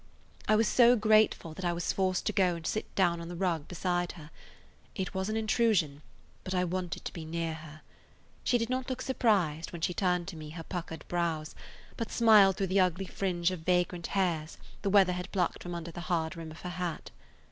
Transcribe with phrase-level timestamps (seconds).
[0.47, 3.35] I was so grateful that I was forced to go and sit down on the
[3.35, 4.31] rug beside her.
[4.95, 6.01] It was an intrusion,
[6.43, 7.81] but I wanted to be near her.
[8.43, 11.53] She did not look surprised when she turned to me her puckered brows,
[11.97, 15.61] but smiled through the ugly fringe of vagrant [Page 144] hairs the weather had plucked
[15.61, 17.11] from under the hard rim of her hat.